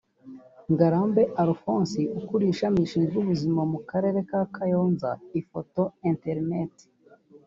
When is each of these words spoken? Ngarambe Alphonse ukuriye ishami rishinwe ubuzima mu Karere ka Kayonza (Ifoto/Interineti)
Ngarambe 0.73 1.21
Alphonse 1.41 2.01
ukuriye 2.19 2.51
ishami 2.53 2.77
rishinwe 2.81 3.15
ubuzima 3.23 3.61
mu 3.71 3.79
Karere 3.89 4.19
ka 4.29 4.41
Kayonza 4.55 5.09
(Ifoto/Interineti) 5.39 6.85